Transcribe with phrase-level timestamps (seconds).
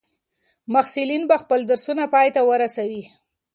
[0.73, 3.03] محصلین به خپل درسونه پای ته ورسوي.